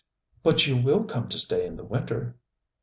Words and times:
'But 0.41 0.65
you 0.65 0.77
will 0.77 1.03
come 1.03 1.29
to 1.29 1.37
stay 1.37 1.63
in 1.63 1.75
the 1.75 1.83
Winter?' 1.85 2.35